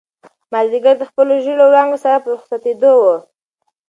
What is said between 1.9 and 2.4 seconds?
سره په